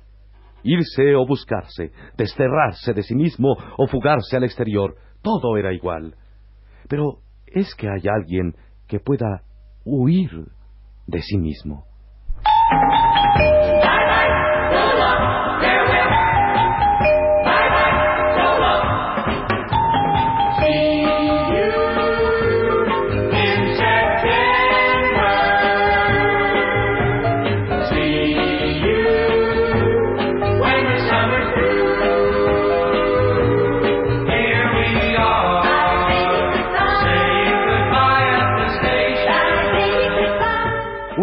Irse 0.62 1.14
o 1.16 1.26
buscarse, 1.26 1.90
desterrarse 2.16 2.94
de 2.94 3.02
sí 3.02 3.16
mismo 3.16 3.56
o 3.76 3.86
fugarse 3.88 4.36
al 4.36 4.44
exterior, 4.44 4.94
todo 5.22 5.56
era 5.56 5.74
igual. 5.74 6.14
Pero 6.88 7.18
es 7.46 7.74
que 7.74 7.88
hay 7.88 8.02
alguien 8.08 8.54
que 8.86 9.00
pueda 9.00 9.42
huir 9.84 10.30
de 11.06 11.20
sí 11.20 11.36
mismo. 11.36 11.84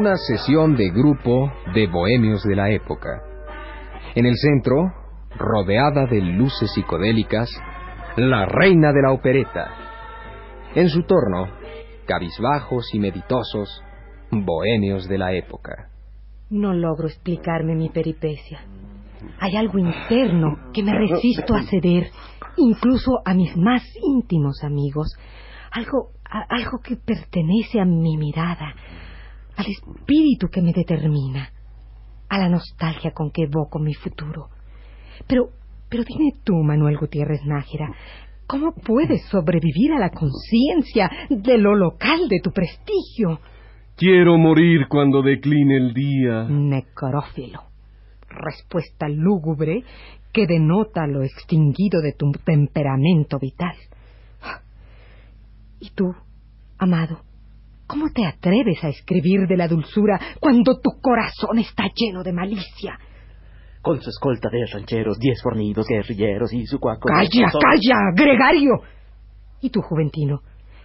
Una 0.09 0.17
sesión 0.17 0.75
de 0.75 0.89
grupo 0.89 1.51
de 1.75 1.85
bohemios 1.85 2.41
de 2.41 2.55
la 2.55 2.71
época. 2.71 3.21
En 4.15 4.25
el 4.25 4.35
centro, 4.37 4.91
rodeada 5.37 6.07
de 6.07 6.19
luces 6.19 6.71
psicodélicas, 6.73 7.47
la 8.17 8.47
reina 8.47 8.91
de 8.91 9.03
la 9.03 9.11
opereta. 9.11 9.69
En 10.73 10.89
su 10.89 11.03
torno, 11.03 11.45
cabizbajos 12.07 12.91
y 12.95 12.99
meditosos, 12.99 13.83
bohemios 14.31 15.07
de 15.07 15.19
la 15.19 15.31
época. 15.33 15.89
No 16.49 16.73
logro 16.73 17.05
explicarme 17.07 17.75
mi 17.75 17.89
peripecia. 17.89 18.61
Hay 19.39 19.55
algo 19.57 19.77
interno 19.77 20.71
que 20.73 20.81
me 20.81 20.97
resisto 20.97 21.53
a 21.53 21.61
ceder, 21.69 22.07
incluso 22.57 23.11
a 23.25 23.35
mis 23.35 23.55
más 23.55 23.83
íntimos 24.01 24.63
amigos. 24.63 25.15
Algo, 25.71 26.13
a- 26.27 26.47
algo 26.49 26.79
que 26.83 26.95
pertenece 26.95 27.79
a 27.79 27.85
mi 27.85 28.17
mirada, 28.17 28.73
al 29.59 29.65
espíritu 29.67 30.47
que 30.47 30.61
me 30.61 30.71
determina, 30.71 31.51
a 32.29 32.37
la 32.37 32.47
nostalgia 32.47 33.11
con 33.11 33.29
que 33.29 33.43
evoco 33.43 33.77
mi 33.77 33.93
futuro. 33.93 34.47
Pero, 35.27 35.49
pero 35.89 36.05
dime 36.05 36.31
tú, 36.45 36.53
Manuel 36.63 36.97
Gutiérrez 36.97 37.41
Nájera, 37.43 37.91
¿cómo 38.47 38.73
puedes 38.73 39.25
sobrevivir 39.25 39.91
a 39.91 39.99
la 39.99 40.11
conciencia 40.11 41.11
de 41.29 41.57
lo 41.57 41.75
local 41.75 42.29
de 42.29 42.39
tu 42.41 42.51
prestigio? 42.51 43.41
Quiero 43.97 44.37
morir 44.37 44.87
cuando 44.87 45.21
decline 45.21 45.75
el 45.75 45.93
día. 45.93 46.45
Necrófilo. 46.47 47.63
Respuesta 48.29 49.09
lúgubre 49.09 49.83
que 50.31 50.47
denota 50.47 51.05
lo 51.05 51.21
extinguido 51.21 51.99
de 52.01 52.13
tu 52.13 52.31
temperamento 52.45 53.37
vital. 53.39 53.75
¿Y 55.81 55.89
tú, 55.89 56.15
amado? 56.77 57.28
¿Cómo 57.89 58.05
te 58.13 58.23
atreves 58.23 58.83
a 58.83 58.89
escribir 58.89 59.47
de 59.47 59.57
la 59.57 59.67
dulzura 59.67 60.19
cuando 60.39 60.79
tu 60.79 61.01
corazón 61.01 61.57
está 61.57 61.85
lleno 61.95 62.21
de 62.21 62.31
malicia? 62.31 62.99
Con 63.81 63.99
su 63.99 64.11
escolta 64.11 64.47
de 64.51 64.63
rancheros, 64.71 65.17
diez 65.17 65.41
fornidos 65.41 65.87
guerrilleros 65.87 66.53
y 66.53 66.67
su 66.67 66.77
cuaco... 66.79 67.09
¡Calla, 67.09 67.49
calla, 67.51 67.97
gregario! 68.13 68.73
¿Y 69.61 69.71
tú, 69.71 69.81
Juventino? 69.81 70.41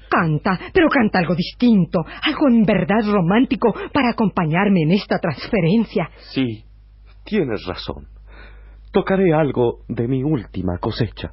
Canta, 0.09 0.59
pero 0.73 0.89
canta 0.89 1.19
algo 1.19 1.35
distinto, 1.35 1.99
algo 2.23 2.49
en 2.49 2.63
verdad 2.63 3.05
romántico 3.05 3.75
para 3.93 4.09
acompañarme 4.09 4.85
en 4.85 4.93
esta 4.93 5.19
transferencia. 5.19 6.09
Sí, 6.33 6.65
tienes 7.23 7.67
razón. 7.67 8.07
Tocaré 8.93 9.35
algo 9.35 9.81
de 9.89 10.09
mi 10.09 10.23
última 10.23 10.79
cosecha. 10.79 11.33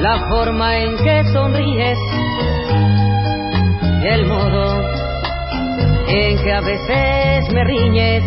la 0.00 0.28
forma 0.28 0.78
en 0.78 0.96
que 0.96 1.24
sonríes 1.32 1.98
y 4.02 4.06
el 4.06 4.26
modo 4.26 4.74
en 6.08 6.38
que 6.42 6.52
a 6.52 6.60
veces 6.60 7.54
me 7.54 7.64
riñes. 7.64 8.22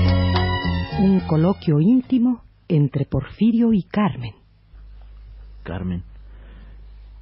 Un 0.99 1.21
coloquio 1.27 1.79
íntimo 1.79 2.43
entre 2.67 3.05
Porfirio 3.05 3.71
y 3.71 3.83
Carmen. 3.83 4.33
Carmen, 5.63 6.03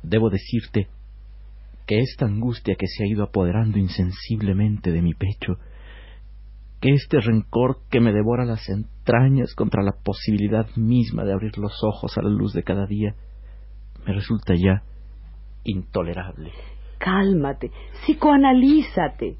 debo 0.02 0.30
decirte 0.30 0.88
que 1.86 2.00
esta 2.00 2.26
angustia 2.26 2.76
que 2.76 2.88
se 2.88 3.04
ha 3.04 3.08
ido 3.08 3.24
apoderando 3.24 3.78
insensiblemente 3.78 4.92
de 4.92 5.02
mi 5.02 5.14
pecho, 5.14 5.58
que 6.80 6.94
este 6.94 7.20
rencor 7.20 7.80
que 7.90 8.00
me 8.00 8.14
devora 8.14 8.46
las 8.46 8.68
entrañas 8.70 9.54
contra 9.56 9.84
la 9.84 9.94
posibilidad 10.04 10.68
misma 10.76 11.24
de 11.26 11.34
abrir 11.34 11.58
los 11.58 11.74
ojos 11.84 12.18
a 12.18 12.22
la 12.22 12.30
luz 12.30 12.54
de 12.54 12.64
cada 12.64 12.86
día, 12.86 13.16
me 14.08 14.13
resulta 14.13 14.54
ya 14.56 14.84
intolerable. 15.63 16.52
Cálmate, 16.98 17.72
psicoanalízate. 18.02 19.38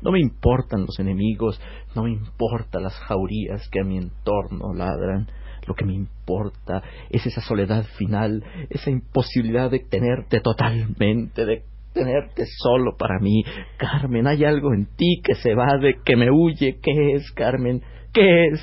No 0.00 0.12
me 0.12 0.20
importan 0.20 0.86
los 0.86 0.98
enemigos, 0.98 1.60
no 1.94 2.04
me 2.04 2.12
importan 2.12 2.84
las 2.84 2.94
jaurías 3.00 3.68
que 3.70 3.80
a 3.80 3.84
mi 3.84 3.98
entorno 3.98 4.72
ladran. 4.72 5.28
Lo 5.66 5.74
que 5.74 5.84
me 5.84 5.92
importa 5.92 6.82
es 7.10 7.26
esa 7.26 7.42
soledad 7.42 7.84
final, 7.98 8.42
esa 8.70 8.90
imposibilidad 8.90 9.70
de 9.70 9.80
tenerte 9.80 10.40
totalmente, 10.40 11.44
de 11.44 11.64
tenerte 11.92 12.44
solo 12.46 12.96
para 12.96 13.18
mí. 13.18 13.42
Carmen, 13.76 14.26
hay 14.26 14.44
algo 14.44 14.72
en 14.72 14.86
ti 14.96 15.20
que 15.22 15.34
se 15.34 15.50
evade, 15.50 15.98
que 16.04 16.16
me 16.16 16.30
huye. 16.30 16.78
¿Qué 16.80 17.12
es, 17.14 17.30
Carmen? 17.32 17.82
¿Qué 18.14 18.46
es? 18.46 18.60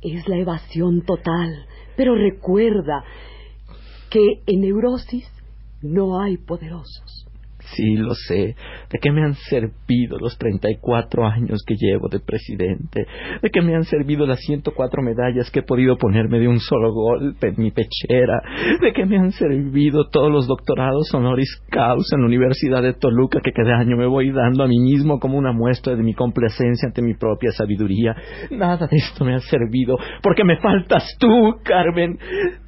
Es 0.00 0.26
la 0.26 0.36
evasión 0.36 1.02
total. 1.02 1.66
Pero 1.96 2.16
recuerda 2.16 3.04
que 4.12 4.42
en 4.46 4.60
neurosis 4.60 5.26
no 5.80 6.20
hay 6.20 6.36
poderosos. 6.36 7.21
Sí, 7.74 7.96
lo 7.96 8.14
sé. 8.14 8.54
¿De 8.90 8.98
qué 9.00 9.10
me 9.10 9.24
han 9.24 9.34
servido 9.34 10.18
los 10.18 10.36
34 10.36 11.26
años 11.26 11.62
que 11.66 11.74
llevo 11.74 12.08
de 12.08 12.20
presidente? 12.20 13.06
¿De 13.42 13.50
qué 13.50 13.62
me 13.62 13.74
han 13.74 13.84
servido 13.84 14.26
las 14.26 14.40
104 14.40 15.02
medallas 15.02 15.50
que 15.50 15.60
he 15.60 15.62
podido 15.62 15.96
ponerme 15.96 16.38
de 16.38 16.48
un 16.48 16.60
solo 16.60 16.92
golpe 16.92 17.48
en 17.48 17.54
mi 17.56 17.70
pechera? 17.70 18.42
¿De 18.80 18.92
qué 18.92 19.06
me 19.06 19.18
han 19.18 19.32
servido 19.32 20.08
todos 20.10 20.30
los 20.30 20.46
doctorados 20.46 21.12
honoris 21.14 21.62
causa 21.70 22.16
en 22.16 22.22
la 22.22 22.26
Universidad 22.26 22.82
de 22.82 22.92
Toluca 22.92 23.40
que 23.42 23.52
cada 23.52 23.78
año 23.78 23.96
me 23.96 24.06
voy 24.06 24.30
dando 24.32 24.64
a 24.64 24.68
mí 24.68 24.78
mismo 24.78 25.18
como 25.18 25.38
una 25.38 25.52
muestra 25.52 25.94
de 25.94 26.02
mi 26.02 26.14
complacencia 26.14 26.88
ante 26.88 27.00
mi 27.00 27.14
propia 27.14 27.52
sabiduría? 27.52 28.14
Nada 28.50 28.86
de 28.86 28.96
esto 28.96 29.24
me 29.24 29.34
ha 29.34 29.40
servido 29.40 29.96
porque 30.22 30.44
me 30.44 30.58
faltas 30.58 31.04
tú, 31.18 31.56
Carmen. 31.64 32.18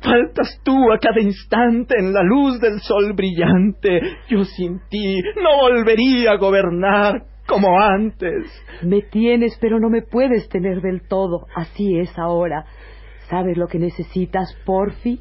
Faltas 0.00 0.60
tú 0.64 0.92
a 0.92 0.98
cada 0.98 1.20
instante 1.20 1.96
en 1.98 2.12
la 2.12 2.22
luz 2.22 2.60
del 2.60 2.80
sol 2.80 3.12
brillante. 3.14 4.00
Yo 4.28 4.44
sin 4.44 4.80
no 5.42 5.60
volvería 5.60 6.32
a 6.32 6.36
gobernar 6.36 7.22
como 7.46 7.80
antes. 7.80 8.46
Me 8.82 9.02
tienes, 9.02 9.56
pero 9.60 9.78
no 9.78 9.90
me 9.90 10.02
puedes 10.02 10.48
tener 10.48 10.80
del 10.80 11.06
todo. 11.06 11.46
Así 11.54 11.98
es 11.98 12.18
ahora. 12.18 12.64
¿Sabes 13.28 13.56
lo 13.56 13.66
que 13.66 13.78
necesitas, 13.78 14.54
Porfi? 14.64 15.20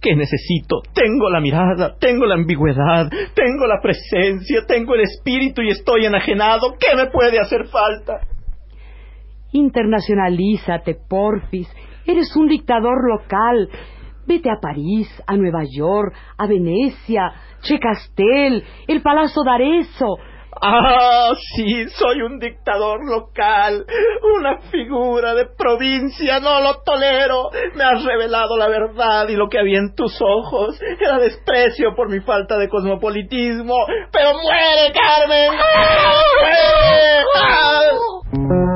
¿Qué 0.00 0.14
necesito? 0.14 0.80
Tengo 0.94 1.28
la 1.28 1.40
mirada, 1.40 1.96
tengo 1.98 2.24
la 2.24 2.34
ambigüedad, 2.34 3.10
tengo 3.34 3.66
la 3.66 3.80
presencia, 3.82 4.60
tengo 4.66 4.94
el 4.94 5.00
espíritu 5.00 5.62
y 5.62 5.70
estoy 5.70 6.06
enajenado. 6.06 6.74
¿Qué 6.78 6.94
me 6.96 7.06
puede 7.10 7.40
hacer 7.40 7.66
falta? 7.66 8.20
Internacionalízate, 9.52 10.96
Porfis. 11.08 11.68
Eres 12.06 12.34
un 12.36 12.48
dictador 12.48 13.08
local. 13.08 13.68
Vete 14.28 14.50
a 14.50 14.60
París, 14.60 15.08
a 15.26 15.36
Nueva 15.36 15.62
York, 15.64 16.14
a 16.36 16.46
Venecia, 16.46 17.32
Checastel, 17.62 18.62
el 18.86 19.00
Palazzo 19.00 19.42
d'Arezzo. 19.42 20.18
Ah, 20.60 21.30
sí, 21.54 21.88
soy 21.88 22.20
un 22.20 22.38
dictador 22.38 23.08
local, 23.08 23.86
una 24.38 24.58
figura 24.70 25.32
de 25.32 25.46
provincia, 25.46 26.40
no 26.40 26.60
lo 26.60 26.82
tolero. 26.82 27.48
Me 27.74 27.84
has 27.84 28.04
revelado 28.04 28.58
la 28.58 28.68
verdad 28.68 29.28
y 29.30 29.36
lo 29.36 29.48
que 29.48 29.60
había 29.60 29.78
en 29.78 29.94
tus 29.94 30.20
ojos 30.20 30.78
era 31.00 31.18
desprecio 31.18 31.94
por 31.96 32.10
mi 32.10 32.20
falta 32.20 32.58
de 32.58 32.68
cosmopolitismo. 32.68 33.76
Pero 34.12 34.32
muere, 34.34 34.92
Carmen. 34.92 35.52
¡Muere! 36.42 37.24
¡Ah! 37.34 38.67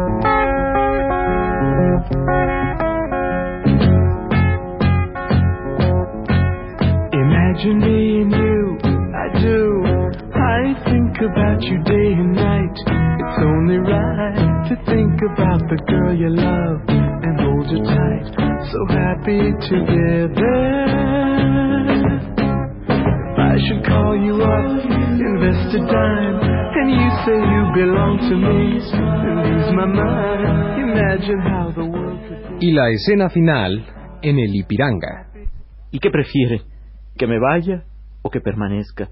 About 11.63 11.71
you 11.71 11.79
day 11.85 12.13
and 12.19 12.35
night. 12.35 12.77
It's 12.77 13.39
only 13.39 13.79
right 13.79 14.69
to 14.69 14.77
think 14.87 15.21
about 15.33 15.61
the 15.69 15.79
girl 15.87 16.15
you 16.15 16.31
love 16.31 16.81
and 16.89 17.41
hold 17.41 17.71
you 17.71 17.83
tight. 17.85 18.27
So 18.71 18.79
happy 18.89 19.53
together. 19.69 20.59
If 22.89 23.39
I 23.39 23.57
should 23.67 23.85
call 23.87 24.17
you 24.17 24.43
up, 24.43 24.85
invest 25.21 25.75
a 25.75 25.81
dime, 25.87 26.41
and 26.43 26.91
you 26.91 27.11
say 27.25 27.39
you 27.39 27.63
belong 27.75 28.19
to 28.29 28.37
me, 28.37 28.81
and 28.93 29.37
lose 29.47 29.71
my 29.75 29.87
mind. 29.87 30.91
Imagine 30.91 31.41
how 31.41 31.73
the 31.75 31.85
world 31.85 32.21
could 32.29 32.61
be. 32.61 32.67
Y 32.67 32.73
la 32.73 32.91
escena 32.91 33.29
final 33.29 33.85
en 34.23 34.39
el 34.39 34.55
Ipiranga. 34.55 35.29
¿Y 35.91 35.99
qué 35.99 36.11
prefiere? 36.11 36.63
¿Que 37.17 37.27
me 37.27 37.39
vaya 37.39 37.85
o 38.23 38.31
que 38.31 38.41
permanezca? 38.41 39.09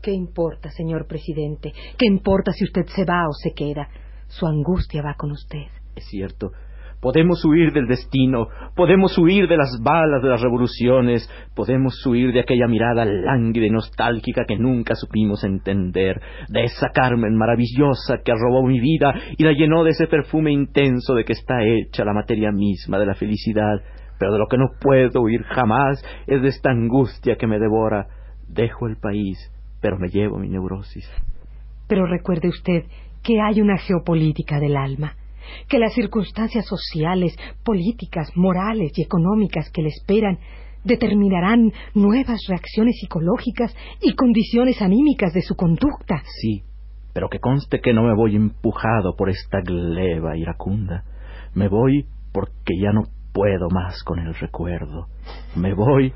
¿Qué 0.00 0.12
importa, 0.12 0.70
señor 0.70 1.06
presidente? 1.08 1.72
¿Qué 1.98 2.06
importa 2.06 2.52
si 2.52 2.64
usted 2.64 2.86
se 2.86 3.04
va 3.04 3.26
o 3.28 3.32
se 3.32 3.52
queda? 3.52 3.88
Su 4.28 4.46
angustia 4.46 5.02
va 5.02 5.14
con 5.14 5.32
usted. 5.32 5.66
Es 5.96 6.04
cierto. 6.06 6.52
Podemos 7.00 7.44
huir 7.44 7.72
del 7.72 7.86
destino, 7.86 8.48
podemos 8.74 9.16
huir 9.18 9.46
de 9.46 9.56
las 9.56 9.80
balas 9.80 10.20
de 10.20 10.28
las 10.28 10.40
revoluciones, 10.40 11.28
podemos 11.54 11.94
huir 12.04 12.32
de 12.32 12.40
aquella 12.40 12.66
mirada 12.66 13.04
lánguida 13.04 13.66
y 13.66 13.70
nostálgica 13.70 14.44
que 14.46 14.56
nunca 14.56 14.96
supimos 14.96 15.44
entender, 15.44 16.20
de 16.48 16.64
esa 16.64 16.88
Carmen 16.92 17.36
maravillosa 17.36 18.18
que 18.24 18.32
robó 18.32 18.66
mi 18.66 18.80
vida 18.80 19.14
y 19.36 19.44
la 19.44 19.52
llenó 19.52 19.84
de 19.84 19.90
ese 19.90 20.08
perfume 20.08 20.50
intenso 20.50 21.14
de 21.14 21.24
que 21.24 21.34
está 21.34 21.62
hecha 21.64 22.04
la 22.04 22.14
materia 22.14 22.50
misma 22.50 22.98
de 22.98 23.06
la 23.06 23.14
felicidad. 23.14 23.80
Pero 24.18 24.32
de 24.32 24.38
lo 24.38 24.46
que 24.48 24.58
no 24.58 24.70
puedo 24.80 25.22
huir 25.22 25.44
jamás 25.44 26.02
es 26.26 26.42
de 26.42 26.48
esta 26.48 26.70
angustia 26.72 27.36
que 27.36 27.46
me 27.46 27.60
devora. 27.60 28.08
Dejo 28.48 28.88
el 28.88 28.96
país, 28.96 29.38
pero 29.80 29.98
me 29.98 30.08
llevo 30.08 30.38
mi 30.38 30.48
neurosis. 30.48 31.08
Pero 31.86 32.06
recuerde 32.06 32.48
usted 32.48 32.84
que 33.22 33.40
hay 33.40 33.60
una 33.60 33.78
geopolítica 33.78 34.60
del 34.60 34.76
alma, 34.76 35.16
que 35.68 35.78
las 35.78 35.94
circunstancias 35.94 36.66
sociales, 36.66 37.36
políticas, 37.64 38.30
morales 38.36 38.92
y 38.96 39.02
económicas 39.02 39.70
que 39.70 39.82
le 39.82 39.88
esperan 39.88 40.38
determinarán 40.84 41.72
nuevas 41.94 42.40
reacciones 42.48 42.96
psicológicas 43.00 43.74
y 44.00 44.14
condiciones 44.14 44.80
anímicas 44.80 45.32
de 45.32 45.42
su 45.42 45.54
conducta. 45.54 46.22
Sí, 46.40 46.62
pero 47.12 47.28
que 47.28 47.40
conste 47.40 47.80
que 47.80 47.92
no 47.92 48.04
me 48.04 48.14
voy 48.14 48.36
empujado 48.36 49.16
por 49.16 49.28
esta 49.28 49.60
gleba 49.60 50.36
iracunda. 50.36 51.04
Me 51.54 51.68
voy 51.68 52.06
porque 52.32 52.74
ya 52.80 52.92
no 52.92 53.02
puedo 53.38 53.70
más 53.70 54.02
con 54.02 54.18
el 54.18 54.34
recuerdo. 54.34 55.06
Me 55.54 55.72
voy 55.72 56.12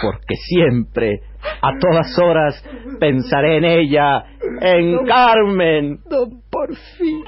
porque 0.00 0.36
siempre, 0.36 1.22
a 1.60 1.76
todas 1.76 2.16
horas, 2.20 2.64
pensaré 3.00 3.56
en 3.56 3.64
ella, 3.64 4.24
en 4.60 5.04
Carmen. 5.04 5.98
Don 6.08 6.40
Porfirio. 6.48 7.24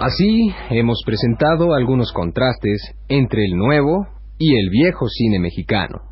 Así 0.00 0.54
hemos 0.70 1.02
presentado 1.04 1.74
algunos 1.74 2.12
contrastes 2.12 2.80
entre 3.08 3.44
el 3.44 3.56
nuevo 3.56 4.06
y 4.38 4.56
el 4.56 4.70
viejo 4.70 5.08
cine 5.08 5.40
mexicano. 5.40 6.08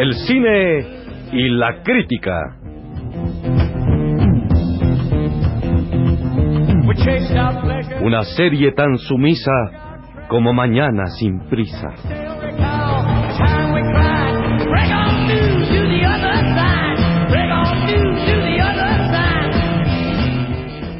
El 0.00 0.14
cine 0.14 0.86
y 1.30 1.50
la 1.50 1.82
crítica. 1.82 2.56
Una 8.00 8.22
serie 8.22 8.72
tan 8.72 8.96
sumisa 8.96 9.52
como 10.28 10.54
Mañana 10.54 11.04
sin 11.18 11.40
prisa. 11.50 11.88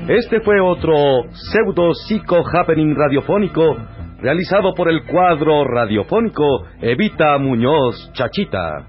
Este 0.08 0.40
fue 0.40 0.60
otro 0.60 0.92
pseudo 1.30 1.94
psico 1.94 2.42
happening 2.52 2.94
radiofónico 2.94 3.78
realizado 4.22 4.74
por 4.74 4.90
el 4.90 5.04
cuadro 5.04 5.64
radiofónico 5.64 6.64
Evita 6.80 7.38
Muñoz 7.38 8.12
Chachita. 8.12 8.86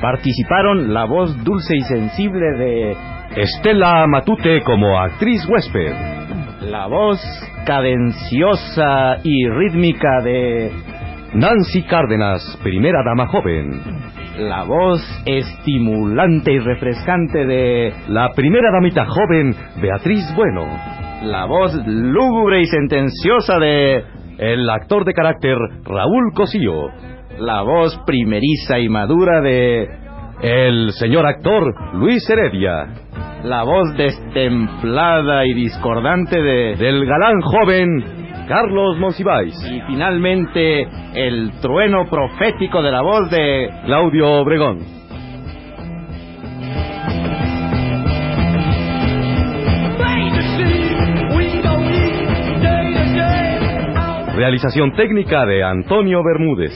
Participaron 0.00 0.94
la 0.94 1.04
voz 1.04 1.42
dulce 1.42 1.76
y 1.76 1.80
sensible 1.82 2.46
de 2.58 2.96
Estela 3.36 4.06
Matute 4.06 4.62
como 4.62 4.98
actriz 4.98 5.44
huésped. 5.48 5.92
La 6.70 6.86
voz 6.86 7.20
cadenciosa 7.64 9.18
y 9.24 9.48
rítmica 9.48 10.20
de 10.22 10.70
Nancy 11.34 11.82
Cárdenas, 11.82 12.58
primera 12.62 13.02
dama 13.04 13.26
joven. 13.26 13.80
La 14.38 14.64
voz 14.64 15.00
estimulante 15.24 16.52
y 16.52 16.58
refrescante 16.58 17.44
de 17.44 17.92
La 18.08 18.30
primera 18.34 18.70
damita 18.70 19.04
joven, 19.06 19.54
Beatriz 19.80 20.24
Bueno. 20.36 20.66
La 21.22 21.46
voz 21.46 21.74
lúgubre 21.86 22.60
y 22.60 22.66
sentenciosa 22.66 23.58
de 23.58 24.04
El 24.38 24.68
actor 24.70 25.04
de 25.04 25.14
carácter, 25.14 25.56
Raúl 25.84 26.32
Cosío. 26.34 26.88
La 27.38 27.62
voz 27.62 27.98
primeriza 28.06 28.78
y 28.78 28.88
madura 28.88 29.40
de 29.40 29.88
El 30.42 30.92
señor 30.92 31.26
actor, 31.26 31.74
Luis 31.94 32.28
Heredia. 32.30 32.86
La 33.42 33.62
voz 33.64 33.94
destemplada 33.96 35.44
y 35.44 35.54
discordante 35.54 36.40
de 36.40 36.76
Del 36.76 37.04
galán 37.06 37.40
joven, 37.40 38.25
Carlos 38.48 38.98
Monsiváis. 38.98 39.54
Y 39.64 39.80
finalmente 39.82 40.86
el 41.14 41.52
trueno 41.60 42.06
profético 42.08 42.82
de 42.82 42.92
la 42.92 43.02
voz 43.02 43.30
de 43.30 43.68
Claudio 43.84 44.30
Obregón. 44.30 44.96
Realización 54.36 54.92
técnica 54.94 55.46
de 55.46 55.64
Antonio 55.64 56.22
Bermúdez. 56.22 56.72